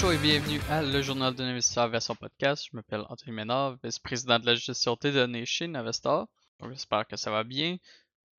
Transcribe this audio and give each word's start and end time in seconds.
Bonjour 0.00 0.12
et 0.12 0.18
bienvenue 0.18 0.60
à 0.70 0.80
Le 0.80 1.02
Journal 1.02 1.34
d'un 1.34 1.46
investisseur 1.46 1.88
version 1.88 2.14
podcast. 2.14 2.68
Je 2.70 2.76
m'appelle 2.76 3.02
Anthony 3.08 3.32
Ménard, 3.32 3.78
vice-président 3.82 4.38
de 4.38 4.46
la 4.46 4.54
gestion 4.54 4.96
des 5.00 5.10
données 5.10 5.44
chez 5.44 5.66
Navestar. 5.66 6.28
J'espère 6.70 7.04
que 7.08 7.16
ça 7.16 7.32
va 7.32 7.42
bien. 7.42 7.78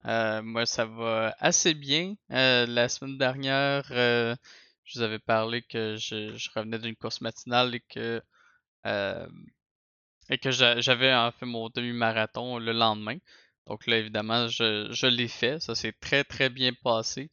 Euh, 0.06 0.42
moi, 0.42 0.66
ça 0.66 0.86
va 0.86 1.36
assez 1.38 1.74
bien. 1.74 2.16
Euh, 2.32 2.66
la 2.66 2.88
semaine 2.88 3.18
dernière, 3.18 3.84
euh, 3.92 4.38
je 4.86 5.00
vous 5.00 5.04
avais 5.04 5.20
parlé 5.20 5.62
que 5.62 5.98
je, 5.98 6.50
revenais 6.56 6.80
d'une 6.80 6.96
course 6.96 7.20
matinale 7.20 7.76
et 7.76 7.82
que 7.82 8.22
que 8.86 10.52
j'avais 10.52 11.32
fait 11.38 11.46
mon 11.46 11.68
demi-marathon 11.68 12.58
le 12.58 12.72
lendemain. 12.72 13.18
Donc 13.68 13.86
là, 13.86 13.98
évidemment, 13.98 14.48
je, 14.48 14.88
je 14.92 15.08
l'ai 15.08 15.28
fait. 15.28 15.60
Ça 15.60 15.76
s'est 15.76 15.94
très 16.00 16.24
très 16.24 16.50
bien 16.50 16.72
passé. 16.72 17.30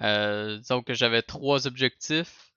disons 0.00 0.82
que 0.82 0.94
j'avais 0.94 1.22
trois 1.22 1.68
objectifs. 1.68 2.51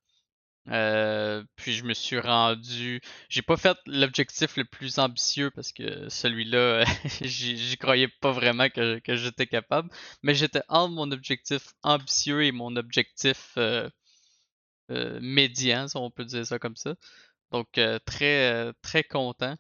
Euh, 0.70 1.44
puis 1.56 1.74
je 1.74 1.84
me 1.84 1.94
suis 1.94 2.20
rendu. 2.20 3.02
J'ai 3.30 3.42
pas 3.42 3.58
fait 3.58 3.78
l'objectif 3.86 4.58
le 4.58 4.66
plus 4.66 4.98
ambitieux 5.00 5.52
parce 5.52 5.72
que 5.72 6.10
celui-là, 6.10 6.84
j'y 7.22 7.78
croyais 7.78 8.08
pas 8.08 8.32
vraiment 8.32 8.70
que, 8.70 9.00
j'étais 9.06 9.48
capable. 9.48 9.90
Mais 10.24 10.34
j'étais 10.36 10.64
entre 10.68 10.94
mon 10.94 11.12
objectif 11.12 11.74
ambitieux 11.84 12.44
et 12.46 12.52
mon 12.52 12.76
objectif 12.78 13.54
euh, 13.58 13.90
euh, 14.92 15.20
médian, 15.22 15.88
si 15.88 15.98
on 15.98 16.12
peut 16.12 16.26
dire 16.26 16.46
ça 16.46 16.60
comme 16.60 16.76
ça. 16.76 16.96
Donc 17.52 17.80
très 18.06 18.74
très 18.82 19.04
content. 19.04 19.56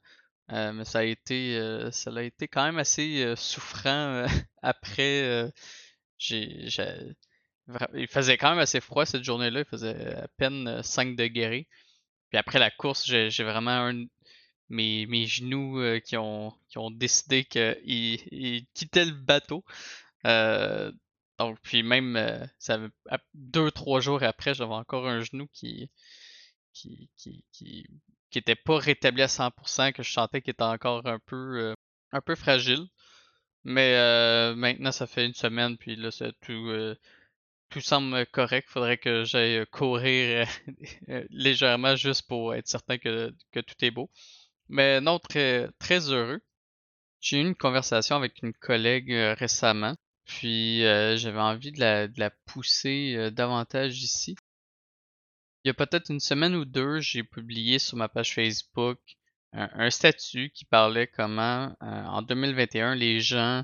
mais 0.49 0.85
ça 0.85 0.99
a 0.99 1.03
été 1.03 1.59
ça 1.91 2.11
a 2.15 2.21
été 2.23 2.47
quand 2.47 2.65
même 2.65 2.79
assez 2.79 3.33
souffrant 3.37 4.25
après. 4.63 5.51
j'ai 6.17 6.69
il 7.93 8.07
faisait 8.07 8.37
quand 8.37 8.51
même 8.51 8.59
assez 8.59 8.81
froid 8.81 9.05
cette 9.05 9.23
journée-là. 9.23 9.61
Il 9.61 9.65
faisait 9.65 10.15
à 10.15 10.27
peine 10.37 10.81
5 10.83 11.09
euh, 11.09 11.15
degrés. 11.15 11.67
Puis 12.29 12.37
après 12.37 12.59
la 12.59 12.71
course, 12.71 13.05
j'ai 13.05 13.43
vraiment 13.43 13.89
un, 13.89 14.05
mes, 14.69 15.05
mes 15.07 15.25
genoux 15.27 15.79
euh, 15.79 15.99
qui, 15.99 16.17
ont, 16.17 16.53
qui 16.69 16.77
ont 16.77 16.91
décidé 16.91 17.45
qu'ils 17.45 17.77
ils 17.85 18.65
quittaient 18.73 19.05
le 19.05 19.11
bateau. 19.11 19.63
Euh, 20.25 20.91
donc, 21.39 21.59
puis 21.61 21.83
même, 21.83 22.47
ça, 22.59 22.79
deux, 23.33 23.71
trois 23.71 23.99
jours 23.99 24.23
après, 24.23 24.53
j'avais 24.53 24.73
encore 24.73 25.07
un 25.07 25.21
genou 25.21 25.47
qui, 25.51 25.89
qui, 26.73 27.09
qui, 27.17 27.43
qui, 27.51 27.85
qui 28.31 28.39
était 28.39 28.55
pas 28.55 28.77
rétabli 28.77 29.21
à 29.21 29.27
100%, 29.27 29.91
que 29.93 30.03
je 30.03 30.11
sentais 30.13 30.41
qu'il 30.41 30.51
était 30.51 30.63
encore 30.63 31.05
un 31.05 31.19
peu, 31.19 31.75
un 32.13 32.21
peu 32.21 32.35
fragile. 32.35 32.87
Mais 33.65 33.93
maintenant, 34.55 34.91
ça 34.93 35.07
fait 35.07 35.25
une 35.25 35.33
semaine, 35.33 35.77
puis 35.77 35.97
là, 35.97 36.09
c'est 36.11 36.31
tout 36.41 36.95
tout 37.69 37.81
semble 37.81 38.25
correct. 38.27 38.67
Faudrait 38.69 38.97
que 38.97 39.23
j'aille 39.25 39.65
courir 39.67 40.47
euh, 41.09 41.25
légèrement 41.29 41.95
juste 41.95 42.27
pour 42.27 42.55
être 42.55 42.67
certain 42.67 42.97
que, 42.97 43.33
tout 43.53 43.75
est 43.81 43.91
beau. 43.91 44.09
Mais 44.69 45.01
non, 45.01 45.19
très, 45.19 45.69
heureux. 46.09 46.41
J'ai 47.21 47.37
eu 47.37 47.41
une 47.41 47.55
conversation 47.55 48.15
avec 48.15 48.41
une 48.43 48.53
collègue 48.53 49.11
euh, 49.11 49.33
récemment, 49.33 49.95
puis 50.25 50.85
euh, 50.85 51.17
j'avais 51.17 51.39
envie 51.39 51.71
de 51.71 51.79
la, 51.79 52.29
pousser 52.45 53.31
davantage 53.31 54.01
ici. 54.03 54.35
Il 55.63 55.69
y 55.69 55.71
a 55.71 55.73
peut-être 55.73 56.11
une 56.11 56.19
semaine 56.19 56.55
ou 56.55 56.65
deux, 56.65 56.99
j'ai 56.99 57.23
publié 57.23 57.79
sur 57.79 57.97
ma 57.97 58.07
page 58.07 58.33
Facebook 58.33 58.99
un 59.57 59.89
statut 59.89 60.49
qui 60.49 60.65
parlait 60.65 61.07
comment 61.07 61.75
en 61.79 62.21
2021 62.21 62.95
les 62.95 63.21
gens 63.21 63.63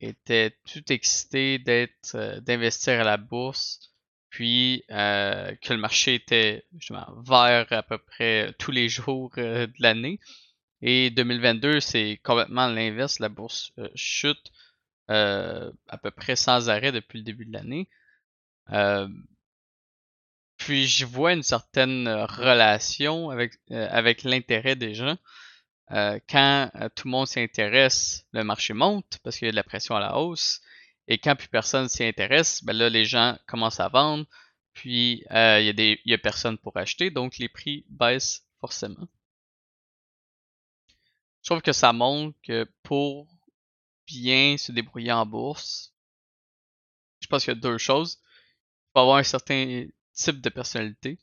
était 0.00 0.56
tout 0.70 0.92
excité 0.92 1.58
d'être 1.58 2.14
euh, 2.14 2.40
d'investir 2.40 3.00
à 3.00 3.04
la 3.04 3.16
bourse, 3.16 3.92
puis 4.30 4.84
euh, 4.90 5.54
que 5.62 5.72
le 5.72 5.80
marché 5.80 6.14
était 6.14 6.64
justement 6.76 7.06
vert 7.26 7.66
à 7.70 7.82
peu 7.82 7.98
près 7.98 8.54
tous 8.58 8.70
les 8.70 8.88
jours 8.88 9.30
de 9.36 9.72
l'année. 9.78 10.18
Et 10.82 11.10
2022, 11.10 11.80
c'est 11.80 12.20
complètement 12.22 12.66
l'inverse. 12.66 13.18
La 13.20 13.28
bourse 13.28 13.72
chute 13.94 14.52
à 15.08 15.98
peu 16.02 16.10
près 16.10 16.36
sans 16.36 16.68
arrêt 16.68 16.92
depuis 16.92 17.18
le 17.18 17.24
début 17.24 17.46
de 17.46 17.52
l'année. 17.52 17.88
puis 20.56 20.86
je 20.86 21.06
vois 21.06 21.32
une 21.32 21.42
certaine 21.42 22.08
relation 22.08 23.30
avec, 23.30 23.54
avec 23.70 24.24
l'intérêt 24.24 24.76
des 24.76 24.94
gens. 24.94 25.16
Euh, 25.90 26.18
quand 26.28 26.70
euh, 26.76 26.88
tout 26.94 27.08
le 27.08 27.10
monde 27.10 27.26
s'y 27.26 27.40
intéresse, 27.40 28.26
le 28.32 28.42
marché 28.42 28.72
monte 28.72 29.18
parce 29.22 29.36
qu'il 29.36 29.46
y 29.46 29.48
a 29.48 29.52
de 29.52 29.56
la 29.56 29.64
pression 29.64 29.94
à 29.96 30.00
la 30.00 30.16
hausse. 30.16 30.60
Et 31.08 31.18
quand 31.18 31.36
plus 31.36 31.48
personne 31.48 31.88
s'y 31.88 32.04
intéresse, 32.04 32.64
ben 32.64 32.74
là, 32.74 32.88
les 32.88 33.04
gens 33.04 33.38
commencent 33.46 33.80
à 33.80 33.88
vendre. 33.88 34.26
Puis 34.72 35.24
euh, 35.30 35.60
il 35.60 35.66
y, 35.66 35.68
a 35.68 35.72
des, 35.72 36.00
y 36.04 36.14
a 36.14 36.18
personne 36.18 36.58
pour 36.58 36.76
acheter, 36.76 37.10
donc 37.10 37.38
les 37.38 37.48
prix 37.48 37.84
baissent 37.88 38.46
forcément. 38.60 39.08
Je 41.42 41.50
trouve 41.50 41.62
que 41.62 41.72
ça 41.72 41.92
montre 41.92 42.36
que 42.42 42.66
pour 42.82 43.28
bien 44.06 44.56
se 44.56 44.72
débrouiller 44.72 45.12
en 45.12 45.26
bourse, 45.26 45.94
je 47.20 47.26
pense 47.28 47.44
qu'il 47.44 47.54
y 47.54 47.56
a 47.56 47.60
deux 47.60 47.78
choses. 47.78 48.18
Il 48.20 48.92
faut 48.94 49.00
avoir 49.00 49.18
un 49.18 49.22
certain 49.22 49.86
type 50.14 50.40
de 50.40 50.48
personnalité 50.48 51.18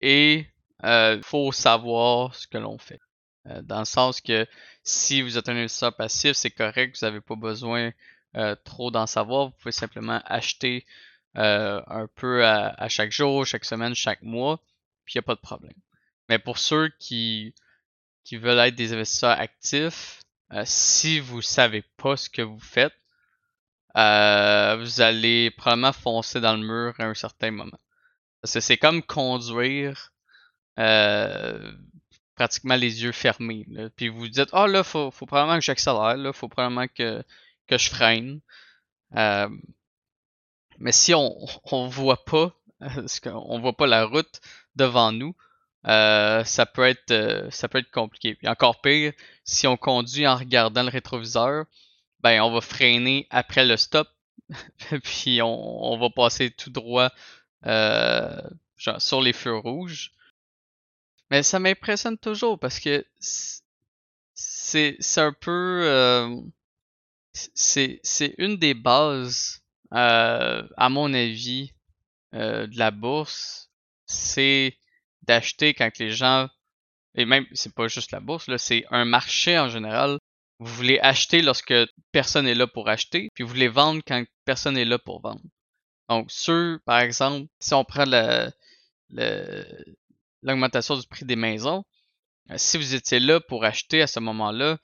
et 0.00 0.46
il 0.82 1.20
faut 1.22 1.52
savoir 1.52 2.34
ce 2.34 2.48
que 2.48 2.58
l'on 2.58 2.78
fait. 2.78 3.00
Euh, 3.46 3.62
dans 3.62 3.80
le 3.80 3.84
sens 3.84 4.20
que 4.20 4.46
si 4.82 5.22
vous 5.22 5.36
êtes 5.36 5.48
un 5.48 5.56
investisseur 5.56 5.94
passif, 5.94 6.32
c'est 6.32 6.50
correct, 6.50 6.98
vous 6.98 7.06
n'avez 7.06 7.20
pas 7.20 7.36
besoin 7.36 7.92
euh, 8.36 8.56
trop 8.64 8.90
d'en 8.90 9.06
savoir. 9.06 9.46
Vous 9.46 9.54
pouvez 9.58 9.72
simplement 9.72 10.20
acheter 10.24 10.86
euh, 11.36 11.82
un 11.86 12.06
peu 12.06 12.46
à, 12.46 12.88
chaque 12.88 13.12
jour, 13.12 13.44
chaque 13.46 13.64
semaine, 13.64 13.94
chaque 13.94 14.22
mois, 14.22 14.60
puis 15.04 15.14
il 15.14 15.18
n'y 15.18 15.20
a 15.20 15.22
pas 15.22 15.34
de 15.34 15.40
problème. 15.40 15.76
Mais 16.28 16.38
pour 16.38 16.58
ceux 16.58 16.88
qui, 16.98 17.54
qui 18.24 18.36
veulent 18.36 18.58
être 18.58 18.74
des 18.74 18.92
investisseurs 18.92 19.38
actifs, 19.38 20.20
si 20.64 21.18
vous 21.20 21.38
ne 21.38 21.42
savez 21.42 21.82
pas 21.96 22.16
ce 22.16 22.30
que 22.30 22.42
vous 22.42 22.60
faites, 22.60 22.94
vous 23.94 25.00
allez 25.00 25.50
probablement 25.50 25.92
foncer 25.92 26.40
dans 26.40 26.56
le 26.56 26.64
mur 26.64 26.94
à 26.98 27.04
un 27.04 27.14
certain 27.14 27.50
moment. 27.50 27.78
Parce 28.40 28.54
que 28.54 28.60
c'est 28.60 28.76
comme 28.78 29.02
conduire 29.02 30.12
pratiquement 32.34 32.76
les 32.76 33.02
yeux 33.02 33.12
fermés. 33.12 33.66
Puis 33.96 34.08
vous 34.08 34.28
dites, 34.28 34.48
ah 34.52 34.64
oh, 34.64 34.66
là, 34.66 34.84
faut, 34.84 35.10
faut 35.10 35.26
probablement 35.26 35.58
que 35.58 35.64
j'accélère, 35.64 36.16
là, 36.16 36.32
faut 36.32 36.48
probablement 36.48 36.88
que, 36.88 37.22
que 37.66 37.78
je 37.78 37.88
freine. 37.90 38.40
Euh, 39.16 39.48
mais 40.78 40.92
si 40.92 41.14
on 41.14 41.34
on 41.70 41.88
voit 41.88 42.24
pas, 42.24 42.52
voit 43.60 43.76
pas 43.76 43.86
la 43.86 44.04
route 44.04 44.40
devant 44.76 45.12
nous, 45.12 45.34
euh, 45.86 46.44
ça 46.44 46.66
peut 46.66 46.84
être 46.84 47.10
euh, 47.10 47.50
ça 47.50 47.68
peut 47.68 47.78
être 47.78 47.90
compliqué. 47.90 48.34
Puis 48.34 48.48
encore 48.48 48.80
pire, 48.80 49.12
si 49.44 49.66
on 49.66 49.76
conduit 49.76 50.26
en 50.26 50.36
regardant 50.36 50.82
le 50.82 50.90
rétroviseur, 50.90 51.66
ben 52.20 52.40
on 52.42 52.52
va 52.52 52.60
freiner 52.60 53.26
après 53.30 53.64
le 53.64 53.76
stop, 53.76 54.08
puis 55.04 55.42
on, 55.42 55.92
on 55.92 55.98
va 55.98 56.10
passer 56.10 56.50
tout 56.50 56.70
droit 56.70 57.10
genre, 57.64 59.00
sur 59.00 59.20
les 59.22 59.32
feux 59.32 59.56
rouges. 59.56 60.12
Mais 61.30 61.42
ça 61.42 61.58
m'impressionne 61.58 62.18
toujours 62.18 62.58
parce 62.58 62.80
que 62.80 63.04
c'est 64.34 64.98
un 65.16 65.32
peu. 65.32 65.82
Euh, 65.84 66.36
c'est 67.32 68.34
une 68.38 68.56
des 68.56 68.74
bases, 68.74 69.62
euh, 69.92 70.62
à 70.76 70.88
mon 70.88 71.12
avis, 71.14 71.72
euh, 72.34 72.66
de 72.66 72.78
la 72.78 72.90
bourse. 72.90 73.70
C'est 74.06 74.76
d'acheter 75.22 75.74
quand 75.74 75.98
les 75.98 76.10
gens. 76.10 76.48
Et 77.14 77.24
même, 77.24 77.46
c'est 77.52 77.74
pas 77.74 77.88
juste 77.88 78.12
la 78.12 78.20
bourse, 78.20 78.48
c'est 78.58 78.84
un 78.90 79.04
marché 79.04 79.58
en 79.58 79.68
général. 79.68 80.18
Vous 80.58 80.72
voulez 80.74 80.98
acheter 81.00 81.42
lorsque 81.42 81.74
personne 82.12 82.46
est 82.46 82.54
là 82.54 82.66
pour 82.66 82.88
acheter, 82.88 83.28
puis 83.34 83.44
vous 83.44 83.50
voulez 83.50 83.68
vendre 83.68 84.02
quand 84.06 84.24
personne 84.44 84.76
est 84.76 84.84
là 84.84 84.98
pour 84.98 85.20
vendre. 85.20 85.42
Donc, 86.08 86.30
ceux, 86.30 86.80
par 86.84 87.00
exemple, 87.00 87.48
si 87.60 87.74
on 87.74 87.84
prend 87.84 88.04
le, 88.04 88.50
le, 89.10 89.64
l'augmentation 90.44 90.96
du 90.96 91.06
prix 91.06 91.24
des 91.24 91.36
maisons, 91.36 91.84
euh, 92.50 92.54
si 92.58 92.76
vous 92.76 92.94
étiez 92.94 93.20
là 93.20 93.40
pour 93.40 93.64
acheter 93.64 94.02
à 94.02 94.06
ce 94.06 94.20
moment-là, 94.20 94.78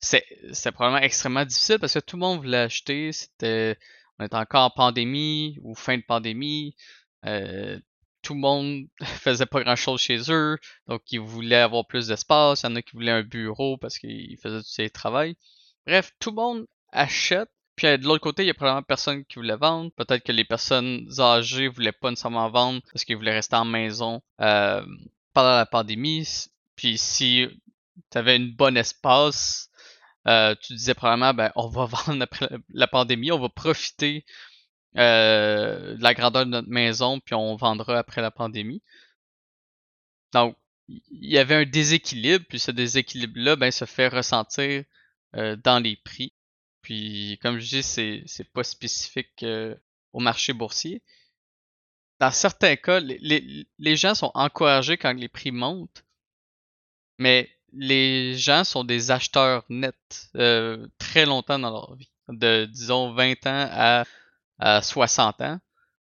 c'est 0.00 0.72
probablement 0.72 1.02
extrêmement 1.02 1.44
difficile 1.44 1.78
parce 1.78 1.94
que 1.94 2.00
tout 2.00 2.16
le 2.16 2.20
monde 2.20 2.38
voulait 2.38 2.58
acheter. 2.58 3.12
C'était, 3.12 3.78
on 4.18 4.24
était 4.24 4.34
encore 4.36 4.64
en 4.64 4.70
pandémie 4.70 5.58
ou 5.62 5.76
fin 5.76 5.96
de 5.96 6.02
pandémie. 6.02 6.74
Euh, 7.24 7.78
tout 8.22 8.34
le 8.34 8.40
monde 8.40 8.86
faisait 9.04 9.46
pas 9.46 9.62
grand 9.62 9.76
chose 9.76 10.00
chez 10.00 10.18
eux, 10.30 10.58
donc 10.88 11.02
ils 11.12 11.20
voulaient 11.20 11.56
avoir 11.56 11.86
plus 11.86 12.08
d'espace. 12.08 12.62
Il 12.62 12.66
y 12.66 12.72
en 12.72 12.76
a 12.76 12.82
qui 12.82 12.92
voulaient 12.92 13.12
un 13.12 13.22
bureau 13.22 13.76
parce 13.76 13.98
qu'ils 13.98 14.38
faisaient 14.42 14.60
tout 14.60 14.68
ces 14.68 14.90
travail. 14.90 15.36
Bref, 15.86 16.12
tout 16.18 16.30
le 16.30 16.36
monde 16.36 16.66
achète. 16.90 17.50
Puis 17.76 17.86
de 17.86 18.04
l'autre 18.04 18.22
côté, 18.22 18.42
il 18.42 18.46
y 18.46 18.50
a 18.50 18.54
probablement 18.54 18.82
personne 18.82 19.24
qui 19.24 19.36
voulait 19.36 19.56
vendre. 19.56 19.90
Peut-être 19.96 20.24
que 20.24 20.32
les 20.32 20.44
personnes 20.44 21.08
âgées 21.18 21.68
voulaient 21.68 21.92
pas 21.92 22.10
nécessairement 22.10 22.50
vendre 22.50 22.80
parce 22.92 23.04
qu'ils 23.04 23.16
voulaient 23.16 23.34
rester 23.34 23.56
en 23.56 23.64
maison 23.64 24.22
euh, 24.40 24.84
pendant 25.32 25.56
la 25.56 25.66
pandémie. 25.66 26.28
Puis 26.76 26.98
si 26.98 27.46
tu 28.10 28.18
avais 28.18 28.36
une 28.36 28.52
bonne 28.52 28.76
espace, 28.76 29.70
euh, 30.28 30.54
tu 30.60 30.74
disais 30.74 30.94
probablement 30.94 31.34
ben 31.34 31.50
on 31.56 31.68
va 31.68 31.86
vendre 32.06 32.22
après 32.22 32.48
la 32.72 32.86
pandémie, 32.86 33.32
on 33.32 33.40
va 33.40 33.48
profiter 33.48 34.24
euh, 34.98 35.96
la 35.98 36.14
grandeur 36.14 36.44
de 36.44 36.50
notre 36.50 36.68
maison, 36.68 37.20
puis 37.20 37.34
on 37.34 37.56
vendra 37.56 37.98
après 37.98 38.20
la 38.20 38.30
pandémie. 38.30 38.82
Donc, 40.32 40.56
il 40.88 41.30
y 41.30 41.38
avait 41.38 41.54
un 41.54 41.64
déséquilibre, 41.64 42.44
puis 42.48 42.58
ce 42.58 42.70
déséquilibre-là, 42.70 43.56
ben, 43.56 43.70
se 43.70 43.84
fait 43.84 44.08
ressentir 44.08 44.84
euh, 45.36 45.56
dans 45.56 45.78
les 45.78 45.96
prix. 45.96 46.32
Puis, 46.82 47.38
comme 47.42 47.58
je 47.58 47.68
dis, 47.68 47.82
c'est, 47.82 48.22
c'est 48.26 48.50
pas 48.52 48.64
spécifique 48.64 49.42
euh, 49.44 49.74
au 50.12 50.20
marché 50.20 50.52
boursier. 50.52 51.02
Dans 52.20 52.30
certains 52.30 52.76
cas, 52.76 53.00
les, 53.00 53.66
les, 53.78 53.96
gens 53.96 54.14
sont 54.14 54.30
encouragés 54.34 54.96
quand 54.96 55.12
les 55.12 55.28
prix 55.28 55.50
montent, 55.52 56.04
mais 57.18 57.50
les 57.72 58.36
gens 58.36 58.64
sont 58.64 58.84
des 58.84 59.10
acheteurs 59.10 59.64
nets 59.68 60.30
euh, 60.36 60.86
très 60.98 61.24
longtemps 61.26 61.58
dans 61.58 61.70
leur 61.70 61.94
vie, 61.96 62.10
de 62.28 62.66
disons 62.66 63.12
20 63.14 63.46
ans 63.46 63.68
à, 63.70 64.04
à 64.58 64.82
60 64.82 65.40
ans. 65.40 65.60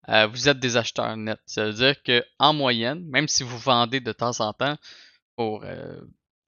Euh, 0.09 0.27
vous 0.27 0.49
êtes 0.49 0.59
des 0.59 0.77
acheteurs 0.77 1.17
nets. 1.17 1.41
Ça 1.47 1.67
veut 1.67 1.73
dire 1.75 2.03
que 2.03 2.25
en 2.39 2.55
moyenne, 2.55 3.05
même 3.07 3.29
si 3.29 3.43
vous 3.45 3.59
vendez 3.59 4.01
de 4.01 4.13
temps 4.13 4.41
en 4.41 4.53
temps 4.53 4.77
pour 5.37 5.65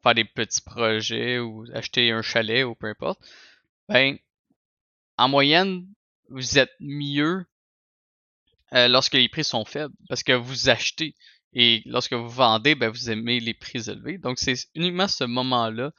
faire 0.02 0.14
des 0.14 0.24
petits 0.24 0.62
projets 0.62 1.38
ou 1.38 1.64
acheter 1.72 2.10
un 2.10 2.22
chalet 2.22 2.64
ou 2.64 2.74
peu 2.74 2.88
importe, 2.88 3.20
ben 3.92 4.18
en 5.18 5.28
moyenne, 5.28 5.86
vous 6.30 6.58
êtes 6.58 6.72
mieux 6.80 7.44
euh, 8.72 8.88
lorsque 8.88 9.14
les 9.14 9.28
prix 9.28 9.44
sont 9.44 9.64
faibles 9.64 9.94
parce 10.08 10.22
que 10.22 10.32
vous 10.32 10.68
achetez 10.68 11.14
et 11.52 11.82
lorsque 11.84 12.14
vous 12.14 12.28
vendez, 12.28 12.74
ben 12.74 12.88
vous 12.88 13.10
aimez 13.10 13.38
les 13.40 13.54
prix 13.54 13.90
élevés. 13.90 14.16
Donc 14.16 14.38
c'est 14.38 14.56
uniquement 14.74 15.08
ce 15.08 15.24
moment-là 15.24 15.92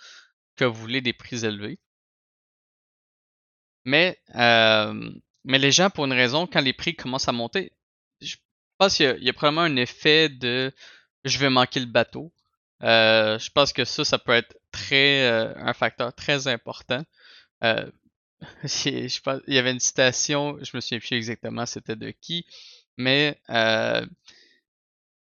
que 0.55 0.65
vous 0.65 0.79
voulez 0.79 1.01
des 1.01 1.13
prix 1.13 1.45
élevés. 1.45 1.79
Mais 3.85 4.19
euh, 4.35 5.11
mais 5.43 5.59
les 5.59 5.71
gens, 5.71 5.89
pour 5.89 6.05
une 6.05 6.13
raison, 6.13 6.47
quand 6.47 6.61
les 6.61 6.73
prix 6.73 6.95
commencent 6.95 7.27
à 7.27 7.33
monter, 7.33 7.73
je 8.21 8.35
pense 8.77 8.95
qu'il 8.95 9.17
y, 9.21 9.29
a 9.29 9.33
probablement 9.33 9.61
un 9.61 9.75
effet 9.75 10.29
de 10.29 10.73
je 11.25 11.37
vais 11.37 11.49
manquer 11.49 11.79
le 11.81 11.85
bateau. 11.85 12.33
Euh, 12.81 13.37
je 13.39 13.49
pense 13.51 13.73
que 13.73 13.85
ça, 13.85 14.03
ça 14.05 14.17
peut 14.17 14.31
être 14.31 14.57
très 14.71 15.27
un 15.27 15.73
facteur 15.73 16.13
très 16.13 16.47
important. 16.47 17.03
Euh, 17.63 17.89
il 18.83 19.53
y 19.53 19.57
avait 19.57 19.71
une 19.71 19.79
citation, 19.79 20.57
je 20.61 20.75
me 20.75 20.81
souviens 20.81 20.99
plus 20.99 21.13
exactement 21.13 21.65
c'était 21.65 21.95
de 21.95 22.11
qui, 22.11 22.45
mais 22.97 23.39
euh, 23.49 24.05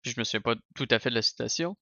je 0.03 0.13
me 0.17 0.23
souviens 0.23 0.41
pas 0.41 0.55
tout 0.75 0.87
à 0.89 0.99
fait 0.99 1.09
de 1.09 1.15
la 1.15 1.21
citation, 1.21 1.77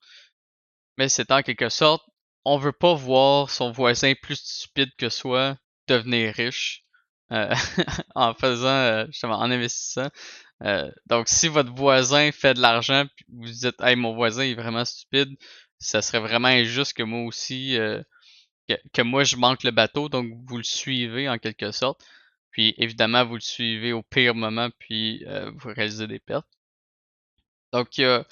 mais 0.97 1.09
c'est 1.09 1.31
en 1.31 1.41
quelque 1.41 1.69
sorte, 1.69 2.03
on 2.45 2.57
veut 2.57 2.71
pas 2.71 2.93
voir 2.93 3.49
son 3.49 3.71
voisin 3.71 4.13
plus 4.21 4.37
stupide 4.37 4.89
que 4.97 5.09
soi 5.09 5.57
devenir 5.87 6.33
riche. 6.33 6.83
Euh, 7.31 7.53
en 8.15 8.33
faisant, 8.33 8.67
euh, 8.67 9.05
justement, 9.07 9.39
en 9.39 9.49
investissant. 9.51 10.09
Donc, 11.05 11.29
si 11.29 11.47
votre 11.47 11.73
voisin 11.73 12.31
fait 12.33 12.53
de 12.55 12.61
l'argent, 12.61 13.05
vous 13.29 13.47
dites, 13.47 13.79
hey, 13.79 13.95
mon 13.95 14.13
voisin 14.13 14.43
est 14.43 14.53
vraiment 14.53 14.83
stupide, 14.83 15.29
ça 15.79 16.01
serait 16.01 16.19
vraiment 16.19 16.49
injuste 16.49 16.93
que 16.93 17.03
moi 17.03 17.21
aussi, 17.21 17.77
que, 18.93 19.01
moi 19.01 19.23
je 19.23 19.35
manque 19.37 19.63
le 19.63 19.71
bateau, 19.71 20.09
donc 20.09 20.31
vous 20.45 20.57
le 20.57 20.63
suivez 20.63 21.29
en 21.29 21.37
quelque 21.37 21.71
sorte. 21.71 22.03
Puis 22.51 22.73
évidemment, 22.77 23.25
vous 23.25 23.35
le 23.35 23.41
suivez 23.41 23.93
au 23.93 24.03
pire 24.03 24.35
moment, 24.35 24.69
puis 24.79 25.23
vous 25.55 25.69
réalisez 25.73 26.07
des 26.07 26.19
pertes. 26.19 26.47
Donc, 27.71 27.97
il 27.97 28.25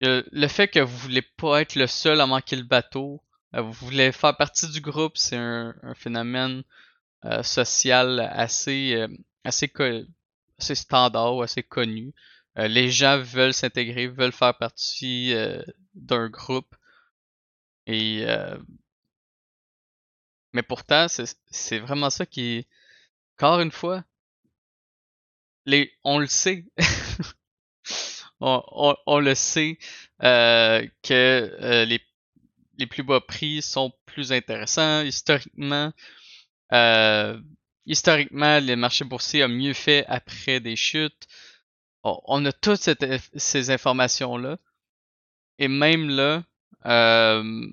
le 0.00 0.48
fait 0.48 0.68
que 0.68 0.80
vous 0.80 0.96
voulez 0.96 1.22
pas 1.22 1.60
être 1.62 1.74
le 1.74 1.86
seul 1.86 2.20
à 2.20 2.26
manquer 2.26 2.56
le 2.56 2.62
bateau, 2.62 3.22
vous 3.60 3.72
voulez 3.72 4.12
faire 4.12 4.36
partie 4.36 4.68
du 4.68 4.80
groupe, 4.80 5.18
c'est 5.18 5.36
un, 5.36 5.74
phénomène 5.94 6.62
euh, 7.24 7.42
social 7.42 8.20
assez, 8.20 8.94
euh, 8.94 9.08
assez, 9.44 9.70
standard, 10.74 11.42
assez 11.42 11.62
connu. 11.62 12.14
Euh, 12.58 12.68
les 12.68 12.90
gens 12.90 13.18
veulent 13.20 13.54
s'intégrer, 13.54 14.06
veulent 14.08 14.32
faire 14.32 14.56
partie 14.56 15.34
d'un 15.94 16.28
groupe. 16.28 16.74
Et 17.86 18.24
mais 20.52 20.62
pourtant, 20.62 21.06
c'est 21.08 21.78
vraiment 21.78 22.10
ça 22.10 22.26
qui. 22.26 22.66
Encore 23.38 23.60
une 23.60 23.70
fois, 23.72 24.04
les, 25.66 25.92
on 26.04 26.18
le 26.18 26.26
sait. 26.26 26.64
on, 28.40 28.62
on, 28.68 28.96
on, 29.06 29.18
le 29.20 29.34
sait 29.34 29.78
euh, 30.22 30.86
que 31.02 31.84
les, 31.86 32.00
les 32.78 32.86
plus 32.86 33.02
bas 33.02 33.20
prix 33.20 33.62
sont 33.62 33.92
plus 34.06 34.32
intéressants 34.32 35.02
historiquement. 35.02 35.92
Euh, 36.72 37.38
historiquement, 37.86 38.58
les 38.58 38.76
marchés 38.76 39.04
boursiers 39.04 39.44
ont 39.44 39.48
mieux 39.48 39.74
fait 39.74 40.04
après 40.08 40.60
des 40.60 40.76
chutes. 40.76 41.26
On, 42.04 42.44
a 42.44 42.52
toutes 42.52 42.88
ces 43.36 43.70
informations-là. 43.70 44.58
Et 45.58 45.68
même 45.68 46.08
là, 46.08 46.42
euh, 46.86 47.66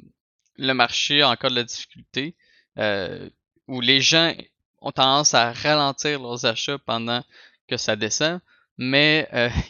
le 0.58 0.74
marché 0.74 1.22
a 1.22 1.30
encore 1.30 1.50
de 1.50 1.56
la 1.56 1.64
difficulté, 1.64 2.36
euh, 2.80 3.30
où 3.68 3.82
les 3.82 4.02
gens 4.02 4.34
ont 4.82 4.92
tendance 4.92 5.34
à 5.34 5.52
ralentir 5.52 6.22
leurs 6.22 6.46
achats 6.46 6.78
pendant 6.80 7.24
que 7.68 7.78
ça 7.78 7.96
descend, 7.96 8.40
mais 8.78 9.30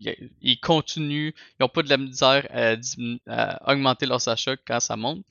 ils, 0.00 0.60
continuent, 0.60 1.32
ils 1.34 1.62
n'ont 1.62 1.68
pas 1.68 1.82
de 1.82 1.88
la 1.88 1.96
misère 1.96 2.46
à, 2.50 2.74
à, 3.26 3.72
augmenter 3.72 4.06
leurs 4.06 4.28
achats 4.28 4.56
quand 4.66 4.80
ça 4.80 4.96
monte. 4.96 5.24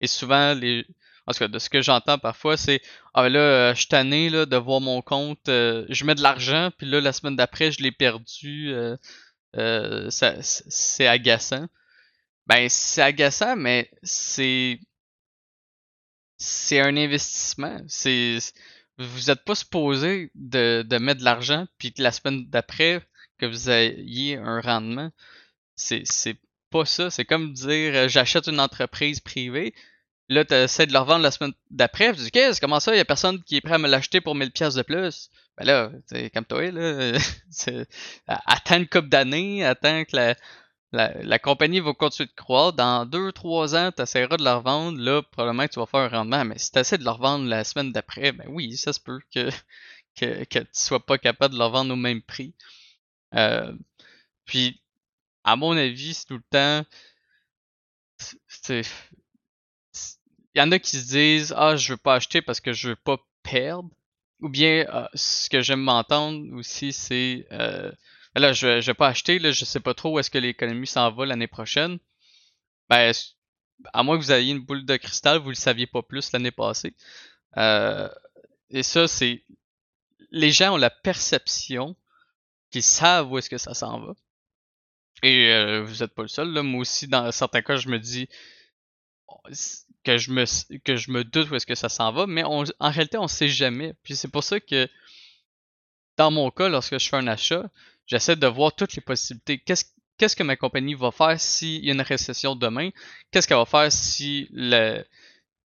Et 0.00 0.06
souvent, 0.06 0.52
les, 0.52 0.84
en 1.26 1.32
tout 1.32 1.40
cas, 1.40 1.48
de 1.48 1.58
ce 1.58 1.68
que 1.68 1.82
j'entends 1.82 2.18
parfois, 2.18 2.56
c'est 2.56 2.80
Ah 3.14 3.28
là, 3.28 3.40
euh, 3.40 3.74
je 3.74 3.80
suis 3.80 3.88
tanné 3.88 4.30
là, 4.30 4.46
de 4.46 4.56
voir 4.56 4.80
mon 4.80 5.02
compte, 5.02 5.48
euh, 5.48 5.84
je 5.88 6.04
mets 6.04 6.14
de 6.14 6.22
l'argent, 6.22 6.70
puis 6.76 6.86
là, 6.86 7.00
la 7.00 7.12
semaine 7.12 7.36
d'après, 7.36 7.72
je 7.72 7.82
l'ai 7.82 7.92
perdu. 7.92 8.72
Euh, 9.56 10.08
c'est 10.10 11.06
agaçant. 11.06 11.66
Ben, 12.46 12.68
c'est 12.68 13.02
agaçant, 13.02 13.56
mais 13.56 13.90
c'est. 14.02 14.78
C'est 16.38 16.80
un 16.80 16.96
investissement. 16.96 17.80
C'est. 17.88 18.38
Vous 18.98 19.26
n'êtes 19.28 19.44
pas 19.44 19.54
supposé 19.54 20.30
de, 20.34 20.98
mettre 20.98 21.20
de 21.20 21.24
l'argent, 21.24 21.66
puis 21.78 21.92
que 21.92 22.02
la 22.02 22.12
semaine 22.12 22.46
d'après, 22.48 23.02
que 23.38 23.46
vous 23.46 23.70
ayez 23.70 24.36
un 24.36 24.60
rendement. 24.60 25.10
C'est 25.74 26.04
pas 26.70 26.84
ça. 26.84 27.10
C'est 27.10 27.24
comme 27.24 27.52
dire 27.52 28.08
j'achète 28.08 28.48
une 28.48 28.60
entreprise 28.60 29.20
privée 29.20 29.74
Là, 30.28 30.44
tu 30.44 30.54
essaies 30.54 30.86
de 30.86 30.92
le 30.92 30.98
revendre 30.98 31.22
la 31.22 31.30
semaine 31.30 31.52
d'après. 31.70 32.12
Tu 32.12 32.22
dis, 32.22 32.30
qu'est-ce, 32.30 32.60
comment 32.60 32.80
ça, 32.80 32.94
il 32.94 32.98
y 32.98 33.00
a 33.00 33.04
personne 33.04 33.42
qui 33.44 33.56
est 33.56 33.60
prêt 33.60 33.74
à 33.74 33.78
me 33.78 33.88
l'acheter 33.88 34.20
pour 34.20 34.34
1000 34.34 34.50
pièces 34.50 34.74
de 34.74 34.82
plus? 34.82 35.30
Ben 35.56 35.64
là, 35.64 35.90
c'est 36.06 36.30
comme 36.30 36.44
toi, 36.44 36.68
là. 36.70 37.12
attends 38.26 38.76
une 38.76 38.88
couple 38.88 39.08
d'années, 39.08 39.64
attends 39.64 40.04
que 40.04 40.16
la, 40.16 40.34
la, 40.92 41.38
compagnie 41.38 41.80
va 41.80 41.92
continuer 41.94 42.28
de 42.28 42.34
croître. 42.34 42.76
Dans 42.76 43.06
2-3 43.06 43.76
ans, 43.76 43.92
tu 43.94 44.02
essaieras 44.02 44.36
de 44.36 44.44
la 44.44 44.56
revendre. 44.56 44.98
Là, 44.98 45.22
probablement 45.22 45.66
que 45.66 45.72
tu 45.72 45.80
vas 45.80 45.86
faire 45.86 46.00
un 46.00 46.08
rendement. 46.08 46.44
Mais 46.44 46.58
si 46.58 46.70
tu 46.70 46.78
essaies 46.78 46.98
de 46.98 47.04
la 47.04 47.12
revendre 47.12 47.46
la 47.46 47.64
semaine 47.64 47.92
d'après, 47.92 48.32
ben 48.32 48.46
oui, 48.48 48.76
ça 48.76 48.92
se 48.92 49.00
peut 49.00 49.20
que, 49.34 49.50
que, 50.16 50.58
tu 50.60 50.68
sois 50.72 51.04
pas 51.04 51.18
capable 51.18 51.54
de 51.54 51.58
la 51.58 51.66
revendre 51.66 51.92
au 51.92 51.96
même 51.96 52.22
prix. 52.22 52.54
Euh, 53.34 53.72
puis, 54.44 54.80
à 55.44 55.56
mon 55.56 55.76
avis, 55.76 56.14
c'est 56.14 56.26
tout 56.26 56.38
le 56.38 56.42
temps. 56.50 56.84
Il 58.70 58.84
y 60.58 60.60
en 60.60 60.72
a 60.72 60.78
qui 60.78 60.96
se 60.96 61.06
disent 61.06 61.54
ah 61.56 61.76
je 61.76 61.92
veux 61.92 61.96
pas 61.98 62.14
acheter 62.14 62.40
parce 62.40 62.60
que 62.60 62.72
je 62.72 62.90
veux 62.90 62.96
pas 62.96 63.18
perdre 63.42 63.90
ou 64.40 64.48
bien 64.48 64.86
euh, 64.88 65.06
ce 65.14 65.50
que 65.50 65.60
j'aime 65.60 65.82
m'entendre 65.82 66.50
aussi 66.54 66.92
c'est 66.94 67.46
euh, 67.52 67.92
là 68.40 68.52
je, 68.52 68.80
je 68.80 68.86
vais 68.86 68.94
pas 68.94 69.08
acheter 69.08 69.38
là 69.38 69.50
je 69.50 69.64
sais 69.64 69.80
pas 69.80 69.94
trop 69.94 70.14
où 70.14 70.18
est-ce 70.18 70.30
que 70.30 70.38
l'économie 70.38 70.86
s'en 70.86 71.10
va 71.10 71.26
l'année 71.26 71.46
prochaine. 71.46 71.98
Ben 72.88 73.12
à 73.92 74.02
moins 74.02 74.18
que 74.18 74.22
vous 74.22 74.32
ayez 74.32 74.52
une 74.52 74.60
boule 74.60 74.84
de 74.84 74.96
cristal 74.96 75.38
vous 75.38 75.50
le 75.50 75.54
saviez 75.54 75.86
pas 75.86 76.02
plus 76.02 76.32
l'année 76.32 76.50
passée. 76.50 76.94
Euh, 77.56 78.08
et 78.70 78.82
ça 78.82 79.08
c'est 79.08 79.44
les 80.30 80.50
gens 80.50 80.74
ont 80.74 80.78
la 80.78 80.90
perception 80.90 81.96
qu'ils 82.70 82.82
savent 82.82 83.30
où 83.30 83.38
est-ce 83.38 83.50
que 83.50 83.58
ça 83.58 83.74
s'en 83.74 84.00
va. 84.00 84.14
Et 85.22 85.50
euh, 85.52 85.82
vous 85.82 86.02
êtes 86.02 86.14
pas 86.14 86.22
le 86.22 86.28
seul 86.28 86.52
là. 86.52 86.62
Moi 86.62 86.80
aussi 86.80 87.08
dans 87.08 87.30
certains 87.32 87.62
cas 87.62 87.76
je 87.76 87.88
me 87.88 87.98
dis 87.98 88.28
que 90.04 90.18
je 90.18 90.30
me 90.30 90.44
que 90.78 90.96
je 90.96 91.10
me 91.10 91.24
doute 91.24 91.50
où 91.50 91.56
est-ce 91.56 91.66
que 91.66 91.74
ça 91.74 91.88
s'en 91.88 92.12
va, 92.12 92.26
mais 92.26 92.44
en 92.44 92.64
réalité 92.80 93.18
on 93.18 93.28
sait 93.28 93.48
jamais. 93.48 93.94
Puis 94.02 94.16
c'est 94.16 94.28
pour 94.28 94.44
ça 94.44 94.60
que 94.60 94.88
dans 96.16 96.30
mon 96.30 96.50
cas, 96.50 96.68
lorsque 96.68 96.98
je 96.98 97.08
fais 97.08 97.16
un 97.16 97.26
achat, 97.26 97.68
j'essaie 98.06 98.36
de 98.36 98.46
voir 98.46 98.74
toutes 98.74 98.94
les 98.94 99.02
possibilités. 99.02 99.58
Qu'est-ce 99.58 100.36
que 100.36 100.42
ma 100.42 100.56
compagnie 100.56 100.94
va 100.94 101.10
faire 101.10 101.40
s'il 101.40 101.84
y 101.84 101.90
a 101.90 101.92
une 101.92 102.00
récession 102.00 102.56
demain? 102.56 102.90
Qu'est-ce 103.30 103.46
qu'elle 103.46 103.56
va 103.56 103.66
faire 103.66 103.92
si 103.92 104.48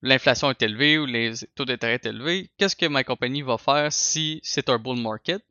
l'inflation 0.02 0.50
est 0.50 0.62
élevée 0.62 0.98
ou 0.98 1.06
les 1.06 1.34
taux 1.56 1.66
d'intérêt 1.66 2.00
sont 2.04 2.10
élevés 2.10 2.50
Qu'est-ce 2.58 2.76
que 2.76 2.86
ma 2.88 3.04
compagnie 3.04 3.42
va 3.42 3.58
faire 3.58 3.92
si 3.92 4.40
c'est 4.44 4.70
un 4.70 4.78
bull 4.78 5.00
market? 5.00 5.44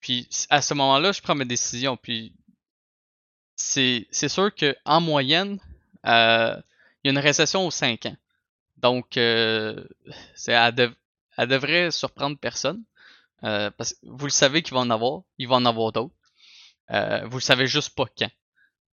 Puis 0.00 0.28
à 0.50 0.62
ce 0.62 0.74
moment-là, 0.74 1.12
je 1.12 1.20
prends 1.20 1.34
mes 1.34 1.44
décisions. 1.44 1.96
Puis 1.96 2.32
c'est 3.56 4.28
sûr 4.28 4.54
que 4.54 4.76
en 4.84 5.00
moyenne, 5.00 5.58
euh, 6.06 6.56
il 7.02 7.08
y 7.08 7.10
a 7.10 7.12
une 7.12 7.18
récession 7.18 7.66
aux 7.66 7.70
5 7.70 8.06
ans. 8.06 8.16
Donc, 8.76 9.16
euh, 9.16 9.84
elle, 10.46 10.90
devrait 11.48 11.90
surprendre 11.90 12.38
personne. 12.38 12.82
Euh, 13.44 13.70
parce 13.70 13.92
que 13.92 13.98
vous 14.02 14.26
le 14.26 14.30
savez 14.30 14.62
qu'il 14.62 14.74
va 14.74 14.80
en 14.80 14.90
avoir, 14.90 15.22
il 15.38 15.48
va 15.48 15.56
en 15.56 15.66
avoir 15.66 15.92
d'autres. 15.92 16.14
Euh, 16.90 17.26
vous 17.26 17.38
le 17.38 17.42
savez 17.42 17.66
juste 17.66 17.94
pas 17.94 18.06
quand. 18.18 18.30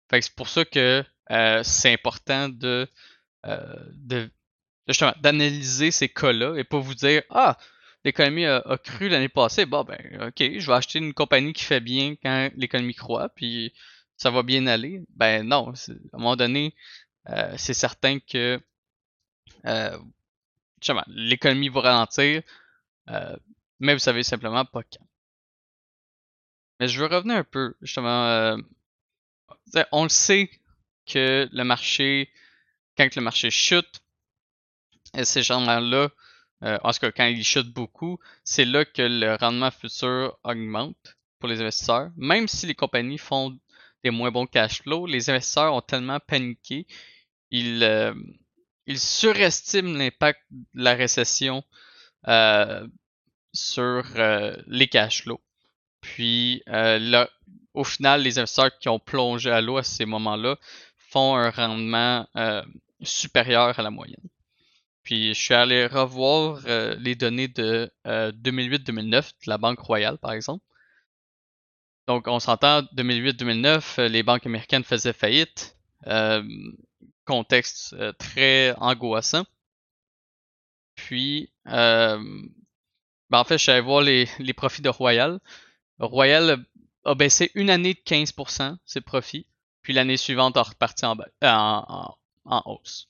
Fait 0.09 0.19
que 0.19 0.25
c'est 0.25 0.35
pour 0.35 0.49
ça 0.49 0.65
que 0.65 1.03
euh, 1.31 1.63
c'est 1.63 1.93
important 1.93 2.49
de, 2.49 2.87
d'analyser 5.21 5.91
ces 5.91 6.09
cas-là 6.09 6.55
et 6.57 6.63
pas 6.63 6.79
vous 6.79 6.95
dire 6.95 7.21
Ah, 7.29 7.57
l'économie 8.03 8.45
a, 8.45 8.77
cru 8.83 9.09
l'année 9.09 9.29
passée, 9.29 9.65
bon 9.65 9.83
ben 9.83 10.27
ok, 10.27 10.59
je 10.59 10.67
vais 10.67 10.73
acheter 10.73 10.99
une 10.99 11.13
compagnie 11.13 11.53
qui 11.53 11.63
fait 11.63 11.79
bien 11.79 12.15
quand 12.21 12.49
l'économie 12.55 12.95
croît, 12.95 13.29
puis 13.29 13.73
ça 14.17 14.31
va 14.31 14.43
bien 14.43 14.67
aller. 14.67 15.03
Ben 15.15 15.47
non, 15.47 15.69
à 15.69 15.91
un 16.13 16.17
moment 16.17 16.35
donné, 16.35 16.75
c'est 17.57 17.73
certain 17.73 18.19
que 18.19 18.59
l'économie 21.07 21.69
va 21.69 21.81
ralentir, 21.81 22.41
mais 23.81 23.93
vous 23.93 23.99
savez 23.99 24.23
simplement 24.23 24.63
pas 24.63 24.83
quand. 24.83 25.05
Mais 26.79 26.87
je 26.87 26.99
veux 26.99 27.07
revenir 27.07 27.37
un 27.37 27.43
peu, 27.43 27.75
justement. 27.81 28.27
Euh, 28.27 28.57
on 29.91 30.03
le 30.03 30.09
sait 30.09 30.49
que 31.05 31.49
le 31.51 31.63
marché, 31.63 32.31
quand 32.97 33.15
le 33.15 33.21
marché 33.21 33.49
chute, 33.49 34.01
et 35.17 35.25
ces 35.25 35.43
gens-là, 35.43 36.09
euh, 36.63 36.77
en 36.83 36.91
tout 36.91 36.99
cas 36.99 37.11
quand 37.11 37.25
il 37.25 37.43
chute 37.43 37.73
beaucoup, 37.73 38.19
c'est 38.43 38.65
là 38.65 38.85
que 38.85 39.01
le 39.01 39.35
rendement 39.35 39.71
futur 39.71 40.37
augmente 40.43 41.17
pour 41.39 41.49
les 41.49 41.59
investisseurs. 41.59 42.11
Même 42.17 42.47
si 42.47 42.67
les 42.67 42.75
compagnies 42.75 43.17
font 43.17 43.57
des 44.03 44.11
moins 44.11 44.31
bons 44.31 44.45
cash 44.45 44.83
flows, 44.83 45.07
les 45.07 45.29
investisseurs 45.29 45.73
ont 45.73 45.81
tellement 45.81 46.19
paniqué, 46.19 46.87
ils, 47.49 47.83
euh, 47.83 48.13
ils 48.85 48.99
surestiment 48.99 49.97
l'impact 49.97 50.39
de 50.51 50.83
la 50.83 50.93
récession 50.93 51.63
euh, 52.27 52.87
sur 53.53 54.03
euh, 54.15 54.55
les 54.67 54.87
cash 54.87 55.23
flows. 55.23 55.41
Puis 56.01 56.63
euh, 56.69 56.99
là, 56.99 57.29
au 57.73 57.83
final, 57.83 58.21
les 58.21 58.39
investisseurs 58.39 58.77
qui 58.79 58.89
ont 58.89 58.99
plongé 58.99 59.51
à 59.51 59.61
l'eau 59.61 59.77
à 59.77 59.83
ces 59.83 60.05
moments-là 60.05 60.57
font 60.97 61.35
un 61.35 61.49
rendement 61.49 62.27
euh, 62.35 62.63
supérieur 63.01 63.77
à 63.77 63.81
la 63.83 63.91
moyenne. 63.91 64.23
Puis 65.03 65.33
je 65.33 65.39
suis 65.39 65.53
allé 65.53 65.87
revoir 65.87 66.61
les 66.99 67.15
données 67.15 67.47
de 67.47 67.91
2008-2009 68.05 69.09
de 69.11 69.31
la 69.47 69.57
Banque 69.57 69.79
Royale, 69.79 70.19
par 70.19 70.31
exemple. 70.31 70.63
Donc 72.07 72.27
on 72.27 72.39
s'entend, 72.39 72.83
2008-2009, 72.95 74.03
les 74.03 74.21
banques 74.21 74.45
américaines 74.45 74.83
faisaient 74.83 75.11
faillite. 75.11 75.75
contexte 77.25 77.95
très 78.19 78.75
angoissant. 78.77 79.43
Puis, 80.93 81.51
ben, 83.31 83.39
en 83.39 83.43
fait, 83.45 83.57
je 83.57 83.63
suis 83.63 83.71
allé 83.71 83.81
voir 83.81 84.01
les, 84.01 84.27
les 84.39 84.53
profits 84.53 84.81
de 84.81 84.89
Royal. 84.89 85.39
Royal 85.99 86.65
a 87.05 87.15
baissé 87.15 87.51
une 87.55 87.69
année 87.69 87.93
de 87.93 87.99
15% 87.99 88.77
ses 88.85 89.01
profits, 89.01 89.47
puis 89.81 89.93
l'année 89.93 90.17
suivante 90.17 90.57
a 90.57 90.63
reparti 90.63 91.05
en, 91.05 91.17
en, 91.41 92.17
en, 92.45 92.61
hausse. 92.65 93.07